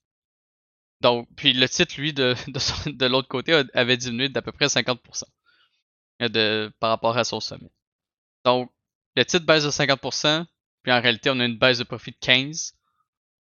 Donc, 1.02 1.28
puis 1.36 1.54
le 1.54 1.68
titre, 1.68 1.96
lui, 1.98 2.14
de, 2.14 2.36
de, 2.48 2.92
de 2.92 3.06
l'autre 3.08 3.28
côté, 3.28 3.64
avait 3.74 3.98
diminué 3.98 4.30
d'à 4.30 4.44
peu 4.44 4.52
près 4.52 4.68
50% 4.68 5.24
de, 6.20 6.72
par 6.80 6.92
rapport 6.92 7.18
à 7.18 7.24
son 7.24 7.40
sommet. 7.40 7.72
Donc, 8.46 8.72
le 9.16 9.26
titre 9.26 9.46
baisse 9.46 9.64
de 9.64 9.72
50%, 9.72 10.46
puis 10.84 10.92
en 10.92 11.02
réalité, 11.02 11.32
on 11.32 11.40
a 11.40 11.46
une 11.46 11.58
baisse 11.58 11.80
de 11.80 11.84
profit 11.84 12.12
de 12.12 12.18
15%, 12.18 12.74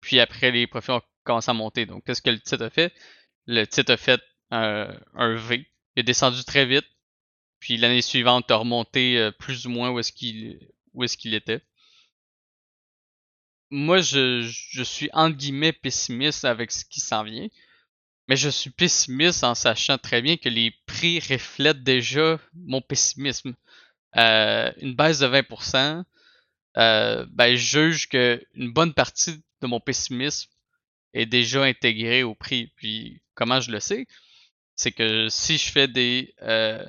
puis 0.01 0.19
après, 0.19 0.51
les 0.51 0.67
profits 0.67 0.91
ont 0.91 1.03
commencé 1.23 1.49
à 1.49 1.55
monter. 1.55 1.87
Donc, 1.87 2.05
qu'est-ce 2.05 2.23
que 2.23 2.31
le 2.31 2.41
titre 2.41 2.65
a 2.65 2.71
fait? 2.71 2.93
Le 3.47 3.65
titre 3.67 3.93
a 3.93 3.97
fait 3.97 4.21
un 4.51 5.35
V, 5.35 5.65
il 5.97 6.01
est 6.01 6.05
descendu 6.05 6.45
très 6.45 6.67
vite. 6.67 6.87
Puis 7.59 7.79
l'année 7.79 8.03
suivante, 8.03 8.51
a 8.51 8.57
remonté 8.57 9.19
euh, 9.19 9.31
plus 9.33 9.67
ou 9.67 9.71
moins 9.71 9.91
où 9.91 9.99
est-ce 9.99 10.13
qu'il 10.13 11.35
était. 11.35 11.63
Moi, 13.71 14.01
je, 14.01 14.83
suis 14.85 15.11
entre 15.13 15.37
guillemets 15.37 15.73
pessimiste 15.73 16.45
avec 16.45 16.71
ce 16.71 16.85
qui 16.85 17.01
s'en 17.01 17.25
vient. 17.25 17.49
Mais 18.29 18.37
je 18.37 18.49
suis 18.49 18.71
pessimiste 18.71 19.45
en 19.45 19.55
sachant 19.55 19.99
très 19.99 20.21
bien 20.21 20.37
que 20.37 20.49
les 20.49 20.73
prix 20.87 21.21
reflètent 21.21 21.83
déjà 21.83 22.39
mon 22.55 22.81
pessimisme. 22.81 23.55
Euh, 24.17 24.73
une 24.79 24.95
baisse 24.95 25.21
de 25.21 25.27
20%, 25.27 26.05
euh, 26.79 27.27
ben, 27.31 27.57
je 27.57 27.57
juge 27.57 28.09
que 28.09 28.45
une 28.55 28.73
bonne 28.73 28.95
partie 28.95 29.43
de 29.61 29.67
mon 29.67 29.81
pessimisme 29.81 30.51
est 31.15 31.27
déjà 31.27 31.65
intégrée 31.65 32.23
au 32.23 32.35
prix. 32.35 32.73
Puis 32.77 33.23
comment 33.35 33.61
je 33.61 33.71
le 33.71 33.81
sais? 33.81 34.07
C'est 34.77 34.93
que 34.93 35.29
si 35.29 35.59
je 35.59 35.73
fais 35.73 35.89
des 35.89 36.35
euh, 36.43 36.85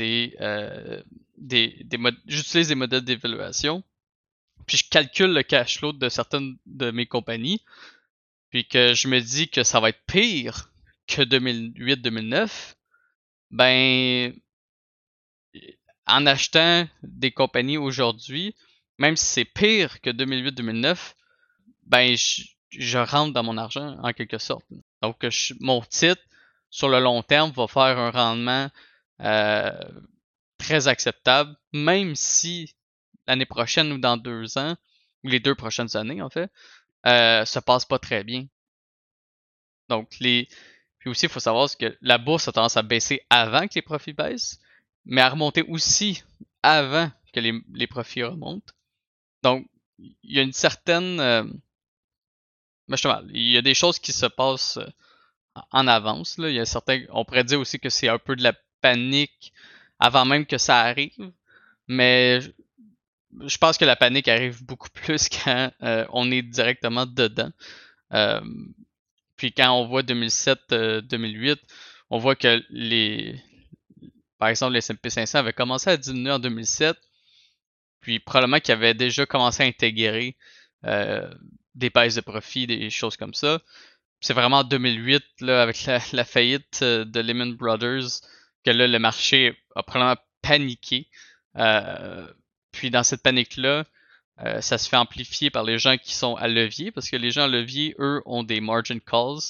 euh, 0.00 1.02
j'utilise 2.26 2.68
des 2.68 2.74
modèles 2.74 3.04
d'évaluation, 3.04 3.82
puis 4.66 4.78
je 4.78 4.88
calcule 4.88 5.32
le 5.32 5.42
cash 5.42 5.78
flow 5.78 5.92
de 5.92 6.08
certaines 6.08 6.56
de 6.66 6.90
mes 6.90 7.06
compagnies, 7.06 7.62
puis 8.50 8.66
que 8.66 8.94
je 8.94 9.08
me 9.08 9.20
dis 9.20 9.48
que 9.48 9.62
ça 9.62 9.80
va 9.80 9.90
être 9.90 10.04
pire 10.06 10.70
que 11.06 11.22
2008-2009, 11.22 12.74
ben 13.50 14.34
en 16.06 16.26
achetant 16.26 16.86
des 17.02 17.30
compagnies 17.30 17.78
aujourd'hui, 17.78 18.54
même 18.98 19.16
si 19.16 19.26
c'est 19.26 19.44
pire 19.44 20.00
que 20.00 20.10
2008-2009, 20.10 21.14
ben 21.84 22.16
je, 22.16 22.98
rentre 22.98 23.32
dans 23.32 23.42
mon 23.42 23.56
argent 23.56 23.98
en 24.02 24.12
quelque 24.12 24.38
sorte. 24.38 24.64
Donc 25.02 25.24
mon 25.60 25.80
titre 25.82 26.22
sur 26.74 26.88
le 26.88 26.98
long 26.98 27.22
terme, 27.22 27.52
va 27.52 27.68
faire 27.68 27.96
un 28.00 28.10
rendement 28.10 28.68
euh, 29.20 29.70
très 30.58 30.88
acceptable, 30.88 31.54
même 31.72 32.16
si 32.16 32.74
l'année 33.28 33.46
prochaine 33.46 33.92
ou 33.92 33.98
dans 33.98 34.16
deux 34.16 34.58
ans, 34.58 34.74
ou 35.22 35.28
les 35.28 35.38
deux 35.38 35.54
prochaines 35.54 35.96
années 35.96 36.20
en 36.20 36.30
fait, 36.30 36.50
euh, 37.06 37.44
se 37.44 37.60
passe 37.60 37.84
pas 37.84 38.00
très 38.00 38.24
bien. 38.24 38.46
Donc 39.88 40.16
les. 40.18 40.48
Puis 40.98 41.10
aussi, 41.10 41.26
il 41.26 41.28
faut 41.28 41.38
savoir 41.38 41.68
que 41.78 41.96
la 42.00 42.18
bourse 42.18 42.48
a 42.48 42.52
tendance 42.52 42.76
à 42.76 42.82
baisser 42.82 43.24
avant 43.30 43.68
que 43.68 43.74
les 43.76 43.82
profits 43.82 44.12
baissent, 44.12 44.58
mais 45.04 45.20
à 45.20 45.28
remonter 45.28 45.62
aussi 45.62 46.24
avant 46.64 47.08
que 47.32 47.38
les, 47.38 47.52
les 47.72 47.86
profits 47.86 48.24
remontent. 48.24 48.72
Donc, 49.44 49.68
il 49.98 50.16
y 50.24 50.40
a 50.40 50.42
une 50.42 50.52
certaine. 50.52 51.20
Euh, 51.20 51.44
il 52.88 53.52
y 53.52 53.58
a 53.58 53.62
des 53.62 53.74
choses 53.74 54.00
qui 54.00 54.12
se 54.12 54.26
passent 54.26 54.78
euh, 54.78 54.88
en 55.70 55.86
avance. 55.86 56.38
Là. 56.38 56.48
Il 56.48 56.54
y 56.54 56.60
a 56.60 56.64
certains, 56.64 57.02
on 57.10 57.24
pourrait 57.24 57.44
dire 57.44 57.60
aussi 57.60 57.78
que 57.78 57.88
c'est 57.88 58.08
un 58.08 58.18
peu 58.18 58.36
de 58.36 58.42
la 58.42 58.54
panique 58.80 59.52
avant 59.98 60.24
même 60.24 60.46
que 60.46 60.58
ça 60.58 60.80
arrive. 60.80 61.32
Mais 61.88 62.40
je 63.40 63.58
pense 63.58 63.78
que 63.78 63.84
la 63.84 63.96
panique 63.96 64.28
arrive 64.28 64.64
beaucoup 64.64 64.88
plus 64.94 65.28
quand 65.28 65.70
euh, 65.82 66.06
on 66.12 66.30
est 66.30 66.42
directement 66.42 67.06
dedans. 67.06 67.50
Euh, 68.12 68.40
puis 69.36 69.52
quand 69.52 69.72
on 69.72 69.86
voit 69.86 70.02
2007-2008, 70.02 70.72
euh, 70.72 71.56
on 72.10 72.18
voit 72.18 72.36
que 72.36 72.62
les, 72.70 73.40
par 74.38 74.48
exemple, 74.48 74.74
les 74.74 74.78
S&P 74.78 75.10
500 75.10 75.38
avaient 75.38 75.52
commencé 75.52 75.90
à 75.90 75.96
diminuer 75.96 76.32
en 76.32 76.38
2007, 76.38 76.96
puis 78.00 78.20
probablement 78.20 78.60
qu'ils 78.60 78.72
avaient 78.74 78.94
déjà 78.94 79.26
commencé 79.26 79.62
à 79.62 79.66
intégrer 79.66 80.36
des 81.74 81.88
baisses 81.88 82.14
de 82.14 82.20
profit, 82.20 82.66
des 82.66 82.90
choses 82.90 83.16
comme 83.16 83.32
ça 83.32 83.58
c'est 84.24 84.32
vraiment 84.32 84.60
en 84.60 84.64
2008, 84.64 85.22
là, 85.40 85.60
avec 85.60 85.84
la, 85.84 86.24
faillite 86.24 86.80
euh, 86.80 87.04
de 87.04 87.20
Lehman 87.20 87.52
Brothers, 87.52 88.22
que 88.64 88.70
là, 88.70 88.86
le 88.86 88.98
marché 88.98 89.54
a 89.76 89.82
probablement 89.82 90.18
paniqué. 90.40 91.08
Euh, 91.56 92.26
puis 92.72 92.90
dans 92.90 93.02
cette 93.02 93.22
panique-là, 93.22 93.84
euh, 94.40 94.62
ça 94.62 94.78
se 94.78 94.88
fait 94.88 94.96
amplifier 94.96 95.50
par 95.50 95.62
les 95.62 95.78
gens 95.78 95.98
qui 95.98 96.14
sont 96.14 96.36
à 96.36 96.48
levier, 96.48 96.90
parce 96.90 97.10
que 97.10 97.16
les 97.16 97.30
gens 97.30 97.42
à 97.42 97.48
levier, 97.48 97.94
eux, 97.98 98.22
ont 98.24 98.44
des 98.44 98.62
margin 98.62 98.98
calls. 98.98 99.42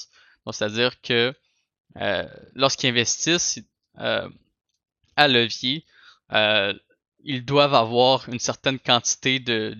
C'est-à-dire 0.51 0.99
que 1.01 1.33
lorsqu'ils 2.53 2.89
investissent 2.89 3.61
à 3.95 5.27
levier, 5.29 5.85
ils 7.23 7.45
doivent 7.45 7.73
avoir 7.73 8.27
une 8.27 8.39
certaine 8.39 8.77
quantité 8.77 9.39
de 9.39 9.75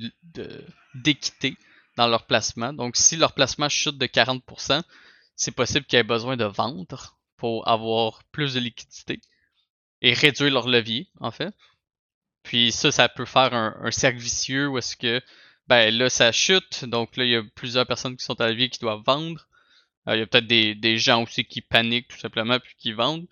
d'équité 0.95 1.57
dans 1.95 2.07
leur 2.07 2.25
placement. 2.25 2.73
Donc, 2.73 2.95
si 2.95 3.15
leur 3.15 3.33
placement 3.33 3.69
chute 3.69 3.97
de 3.97 4.05
40%, 4.05 4.81
c'est 5.35 5.51
possible 5.51 5.85
qu'ils 5.85 5.99
aient 5.99 6.03
besoin 6.03 6.37
de 6.37 6.45
vendre 6.45 7.17
pour 7.37 7.67
avoir 7.67 8.23
plus 8.31 8.53
de 8.53 8.59
liquidité 8.59 9.21
et 10.01 10.13
réduire 10.13 10.53
leur 10.53 10.67
levier, 10.67 11.07
en 11.19 11.31
fait. 11.31 11.53
Puis 12.43 12.71
ça, 12.71 12.91
ça 12.91 13.09
peut 13.09 13.25
faire 13.25 13.53
un, 13.53 13.91
cercle 13.91 14.19
vicieux 14.19 14.67
où 14.67 14.77
est-ce 14.77 14.95
que, 14.95 15.21
ben 15.67 15.93
là, 15.93 16.09
ça 16.09 16.31
chute. 16.31 16.85
Donc 16.85 17.17
là, 17.17 17.25
il 17.25 17.31
y 17.31 17.35
a 17.35 17.43
plusieurs 17.55 17.87
personnes 17.87 18.15
qui 18.15 18.23
sont 18.23 18.39
à 18.39 18.49
levier 18.49 18.69
qui 18.69 18.79
doivent 18.79 19.03
vendre. 19.05 19.47
Euh, 20.07 20.15
il 20.15 20.19
y 20.19 20.21
a 20.21 20.27
peut-être 20.27 20.47
des, 20.47 20.75
des, 20.75 20.97
gens 20.99 21.23
aussi 21.23 21.45
qui 21.45 21.61
paniquent 21.61 22.09
tout 22.09 22.19
simplement 22.19 22.59
puis 22.59 22.75
qui 22.77 22.93
vendent. 22.93 23.25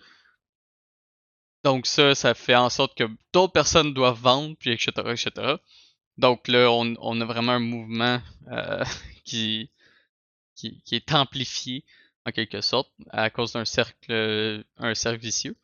Donc 1.63 1.85
ça, 1.85 2.15
ça 2.15 2.33
fait 2.33 2.55
en 2.55 2.69
sorte 2.69 2.97
que 2.97 3.03
d'autres 3.31 3.53
personnes 3.53 3.93
doivent 3.93 4.19
vendre, 4.19 4.55
puis 4.59 4.71
etc., 4.71 4.91
etc. 5.11 5.55
Donc 6.17 6.47
là, 6.47 6.69
on, 6.71 7.21
a 7.21 7.25
vraiment 7.25 7.53
un 7.53 7.59
mouvement 7.59 8.21
euh, 8.47 8.83
qui, 9.25 9.69
est 10.91 11.13
amplifié 11.13 11.83
en 12.25 12.31
quelque 12.31 12.61
sorte 12.61 12.91
à 13.09 13.29
cause 13.29 13.53
d'un 13.53 13.65
cercle, 13.65 14.11
euh, 14.11 14.63
un 14.77 14.95
cercle 14.95 15.19
vicieux. 15.19 15.55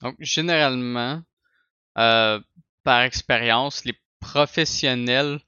Donc 0.00 0.16
généralement, 0.20 1.22
euh, 1.98 2.40
par 2.84 3.02
expérience, 3.02 3.84
les 3.84 3.98
professionnels, 4.20 5.40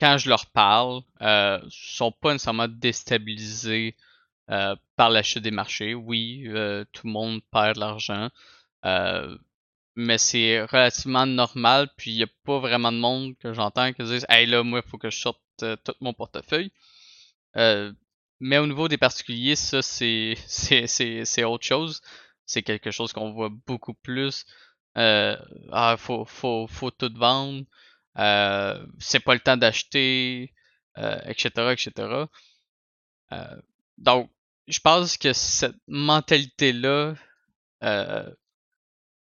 quand 0.00 0.18
je 0.18 0.28
leur 0.28 0.46
parle, 0.46 1.02
euh, 1.20 1.60
sont 1.70 2.12
pas 2.12 2.32
nécessairement 2.32 2.68
déstabilisés 2.68 3.96
euh, 4.52 4.76
par 4.96 5.08
l'achat 5.08 5.40
des 5.40 5.50
marchés. 5.50 5.94
Oui, 5.94 6.44
euh, 6.48 6.84
tout 6.92 7.06
le 7.06 7.12
monde 7.12 7.40
perd 7.50 7.76
de 7.76 7.80
l'argent, 7.80 8.28
euh, 8.84 9.38
mais 9.96 10.18
c'est 10.18 10.62
relativement 10.64 11.24
normal. 11.24 11.88
Puis 11.96 12.10
il 12.12 12.16
n'y 12.18 12.22
a 12.24 12.28
pas 12.44 12.58
vraiment 12.58 12.92
de 12.92 12.98
monde 12.98 13.34
que 13.38 13.54
j'entends 13.54 13.92
qui 13.94 14.02
disent 14.04 14.26
Hey 14.28 14.46
là, 14.46 14.62
moi, 14.62 14.82
il 14.84 14.90
faut 14.90 14.98
que 14.98 15.08
je 15.10 15.18
sorte 15.18 15.40
tout 15.56 15.94
mon 16.00 16.12
portefeuille. 16.12 16.70
mais 17.54 18.58
au 18.58 18.66
niveau 18.66 18.88
des 18.88 18.98
particuliers, 18.98 19.56
ça, 19.56 19.80
c'est, 19.82 21.44
autre 21.44 21.64
chose. 21.64 22.02
C'est 22.44 22.62
quelque 22.62 22.90
chose 22.90 23.12
qu'on 23.14 23.32
voit 23.32 23.50
beaucoup 23.66 23.94
plus. 23.94 24.44
Ah, 24.96 25.96
faut, 25.98 26.26
faut, 26.26 26.90
tout 26.90 27.12
vendre. 27.14 27.64
C'est 28.98 29.20
pas 29.20 29.34
le 29.34 29.40
temps 29.40 29.56
d'acheter, 29.56 30.52
etc., 30.96 31.72
etc. 31.72 32.26
donc, 33.98 34.30
je 34.68 34.78
pense 34.80 35.16
que 35.16 35.32
cette 35.32 35.76
mentalité-là 35.88 37.14
euh, 37.82 38.34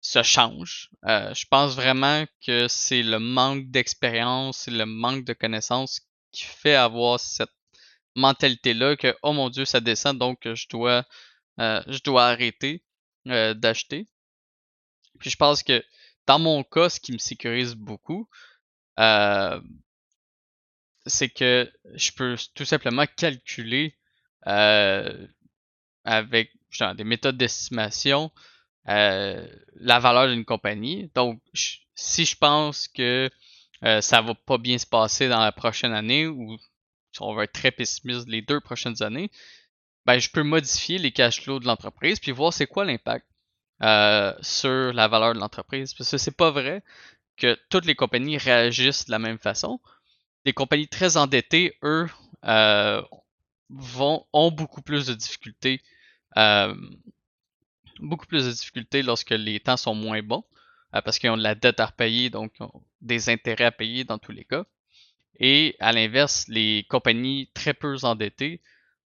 se 0.02 0.24
change. 0.24 0.90
Euh, 1.06 1.34
je 1.34 1.46
pense 1.50 1.76
vraiment 1.76 2.26
que 2.46 2.68
c'est 2.68 3.04
le 3.04 3.20
manque 3.20 3.70
d'expérience, 3.70 4.60
c'est 4.60 4.72
le 4.72 4.86
manque 4.86 5.26
de 5.26 5.34
connaissances 5.34 6.02
qui 6.32 6.44
fait 6.44 6.76
avoir 6.76 7.20
cette 7.20 7.52
mentalité-là 8.16 8.96
que 8.96 9.16
oh 9.22 9.34
mon 9.34 9.50
dieu 9.50 9.66
ça 9.66 9.80
descend 9.80 10.18
donc 10.18 10.40
je 10.44 10.68
dois 10.70 11.06
euh, 11.60 11.84
je 11.88 12.00
dois 12.04 12.28
arrêter 12.28 12.84
d'acheter. 13.26 14.08
Puis 15.20 15.30
je 15.30 15.36
pense 15.36 15.64
que 15.64 15.84
dans 16.28 16.40
mon 16.40 16.64
cas, 16.64 16.90
ce 16.90 17.00
qui 17.00 17.12
me 17.12 17.18
sécurise 17.18 17.76
beaucoup, 17.76 18.30
c'est 21.06 21.30
que 21.30 21.72
je 21.96 22.12
peux 22.12 22.38
tout 22.56 22.66
simplement 22.66 23.06
calculer 23.18 23.98
avec 24.44 26.52
genre, 26.70 26.96
des 26.96 27.04
méthodes 27.04 27.38
d'estimation 27.38 28.32
euh, 28.90 29.46
la 29.76 30.00
valeur 30.00 30.28
d'une 30.28 30.46
compagnie. 30.46 31.12
Donc, 31.14 31.42
si 31.96 32.26
je 32.26 32.38
pense 32.38 32.88
que 32.88 33.30
euh, 33.84 34.02
ça 34.02 34.22
va 34.22 34.34
pas 34.34 34.58
bien 34.58 34.78
se 34.78 34.86
passer 34.86 35.28
dans 35.28 35.40
la 35.40 35.52
prochaine 35.52 35.94
année 35.94 36.28
ou 36.28 36.58
si 37.12 37.22
on 37.22 37.34
va 37.34 37.44
être 37.44 37.54
très 37.54 37.72
pessimiste 37.72 38.28
les 38.28 38.42
deux 38.42 38.62
prochaines 38.62 39.04
années, 39.04 39.30
ben 40.06 40.20
je 40.20 40.30
peux 40.30 40.44
modifier 40.44 41.00
les 41.00 41.12
cash 41.12 41.42
flows 41.42 41.60
de 41.60 41.66
l'entreprise 41.66 42.20
puis 42.20 42.32
voir 42.32 42.54
c'est 42.54 42.68
quoi 42.68 42.86
l'impact 42.86 43.26
euh, 43.84 44.34
sur 44.42 44.94
la 44.94 45.08
valeur 45.08 45.34
de 45.34 45.40
l'entreprise. 45.40 45.94
Parce 45.94 46.12
que 46.12 46.18
c'est 46.18 46.38
pas 46.38 46.52
vrai 46.52 46.82
que 47.36 47.58
toutes 47.70 47.86
les 47.86 47.96
compagnies 47.96 48.38
réagissent 48.38 49.06
de 49.06 49.12
la 49.12 49.20
même 49.20 49.38
façon. 49.38 49.80
Les 50.46 50.54
compagnies 50.54 50.88
très 50.88 51.18
endettées, 51.18 51.78
eux, 51.84 52.08
euh, 52.46 53.02
vont, 53.70 54.26
ont 54.34 54.52
beaucoup 54.52 54.82
plus 54.82 55.08
de 55.08 55.14
difficultés. 55.14 55.82
Euh, 56.38 56.76
beaucoup 58.00 58.26
plus 58.26 58.46
de 58.46 58.52
difficultés 58.52 59.02
lorsque 59.02 59.32
les 59.32 59.60
temps 59.60 59.78
sont 59.78 59.96
moins 59.96 60.22
bons. 60.22 60.44
Euh, 60.96 61.02
parce 61.02 61.20
qu'ils 61.20 61.30
ont 61.30 61.38
de 61.38 61.44
la 61.44 61.56
dette 61.56 61.80
à 61.80 61.88
repayer, 61.88 62.30
donc 62.30 62.54
des 63.02 63.30
intérêts 63.30 63.66
à 63.66 63.72
payer 63.72 64.04
dans 64.04 64.18
tous 64.18 64.32
les 64.32 64.46
cas. 64.46 64.66
Et 65.40 65.76
à 65.80 65.92
l'inverse, 65.92 66.46
les 66.48 66.86
compagnies 66.90 67.50
très 67.54 67.74
peu 67.74 67.96
endettées, 68.04 68.62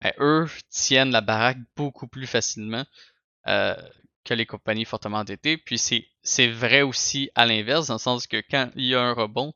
ben, 0.01 0.13
eux, 0.19 0.49
tiennent 0.71 1.11
la 1.11 1.21
baraque 1.21 1.59
beaucoup 1.77 2.09
plus 2.09 2.27
facilement 2.27 2.85
euh, 3.47 3.77
que 4.25 4.35
les 4.35 4.47
compagnies 4.47 4.85
fortement 4.85 5.19
endettées. 5.19 5.57
Puis 5.59 5.79
c'est 5.79 6.49
vrai 6.49 6.83
aussi 6.83 7.31
à 7.35 7.47
l'inverse, 7.47 7.89
dans 7.89 7.95
le 7.95 8.01
sens 8.01 8.27
que 8.27 8.43
quand 8.51 8.71
il 8.75 8.87
y 8.87 8.95
a 8.95 9.01
un 9.01 9.13
rebond, 9.13 9.55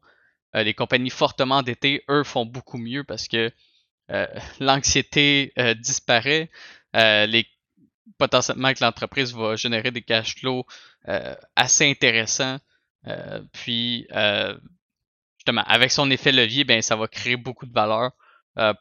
les 0.53 0.75
compagnies 0.75 1.11
fortement 1.11 1.57
endettées, 1.59 2.05
eux, 2.09 2.25
font 2.25 2.45
beaucoup 2.45 2.79
mieux 2.79 3.05
parce 3.05 3.29
que 3.29 3.53
l'anxiété 4.61 5.53
euh, 5.59 5.75
disparaît, 5.75 6.51
euh, 6.97 7.27
les, 7.27 7.47
potentiellement 8.19 8.73
que 8.73 8.83
l'entreprise 8.85 9.35
va 9.35 9.57
générer 9.57 9.91
des 9.91 10.03
cash 10.03 10.37
flows 10.37 10.65
assez 11.57 11.91
intéressants. 11.91 12.59
puis 13.53 14.07
justement, 15.39 15.63
avec 15.67 15.91
son 15.91 16.11
effet 16.11 16.33
levier, 16.33 16.65
ben 16.65 16.83
ça 16.83 16.97
va 16.97 17.09
créer 17.09 17.37
beaucoup 17.37 17.65
de 17.65 17.73
valeur 17.73 18.11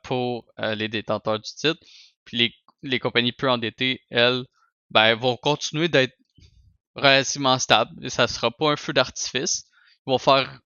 pour 0.03 0.45
les 0.57 0.89
détenteurs 0.89 1.39
du 1.39 1.49
titre. 1.53 1.79
Puis 2.25 2.37
les, 2.37 2.53
les 2.83 2.99
compagnies 2.99 3.31
peu 3.31 3.49
endettées, 3.49 4.01
elles, 4.09 4.43
ben, 4.89 5.15
vont 5.15 5.37
continuer 5.37 5.87
d'être 5.87 6.15
relativement 6.95 7.57
stables. 7.59 7.91
Et 8.05 8.09
ça 8.09 8.27
sera 8.27 8.51
pas 8.51 8.71
un 8.71 8.75
feu 8.75 8.93
d'artifice. 8.93 9.65
Ils 10.05 10.11
vont 10.11 10.17
faire 10.17 10.59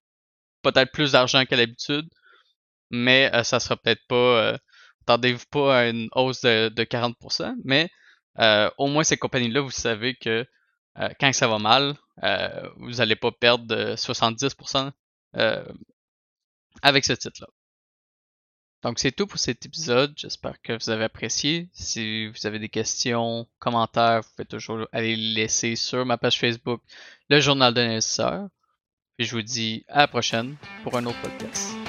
peut-être 0.61 0.91
plus 0.91 1.11
d'argent 1.11 1.45
qu'à 1.45 1.55
l'habitude, 1.55 2.07
mais 2.93 3.31
euh, 3.33 3.43
ça 3.43 3.59
sera 3.59 3.75
peut-être 3.75 4.05
pas. 4.07 4.15
Euh, 4.15 4.57
Attendez-vous 5.01 5.45
pas 5.51 5.79
à 5.79 5.87
une 5.89 6.07
hausse 6.13 6.41
de, 6.43 6.69
40%, 6.69 7.55
mais 7.65 7.89
euh, 8.39 8.69
au 8.77 8.87
moins 8.87 9.03
ces 9.03 9.17
compagnies-là, 9.17 9.59
vous 9.59 9.69
savez 9.69 10.15
que 10.15 10.47
quand 11.19 11.33
ça 11.33 11.49
va 11.49 11.59
mal, 11.59 11.95
vous 12.77 12.91
n'allez 12.91 13.17
pas 13.17 13.31
perdre 13.33 13.95
70% 13.95 14.91
avec 16.81 17.03
ce 17.03 17.11
titre-là. 17.11 17.47
Donc 18.83 18.99
c'est 18.99 19.11
tout 19.11 19.27
pour 19.27 19.39
cet 19.39 19.65
épisode. 19.65 20.13
J'espère 20.15 20.61
que 20.61 20.81
vous 20.81 20.89
avez 20.89 21.03
apprécié. 21.03 21.67
Si 21.73 22.27
vous 22.27 22.47
avez 22.47 22.59
des 22.59 22.69
questions, 22.69 23.45
commentaires, 23.59 24.21
vous 24.21 24.29
pouvez 24.37 24.45
toujours 24.45 24.87
aller 24.93 25.17
les 25.17 25.33
laisser 25.33 25.75
sur 25.75 26.05
ma 26.05 26.17
page 26.17 26.39
Facebook, 26.39 26.81
le 27.29 27.41
journal 27.41 27.73
de 27.73 27.81
l'investisseur. 27.81 28.47
Puis 29.17 29.27
je 29.27 29.35
vous 29.35 29.41
dis 29.41 29.83
à 29.89 29.99
la 29.99 30.07
prochaine 30.07 30.55
pour 30.83 30.95
un 30.95 31.05
autre 31.05 31.21
podcast. 31.21 31.82